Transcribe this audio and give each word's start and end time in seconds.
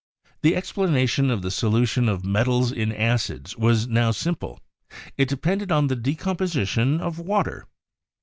The 0.41 0.55
explanation 0.55 1.29
of 1.29 1.43
the 1.43 1.51
solution 1.51 2.09
of 2.09 2.25
metals 2.25 2.71
in 2.71 2.91
acids 2.91 3.55
was 3.55 3.85
now 3.87 4.09
simple: 4.09 4.59
it 5.15 5.29
depended 5.29 5.71
on 5.71 5.89
the 5.89 5.95
decomposition 5.95 6.99
of 6.99 7.19
water. 7.19 7.67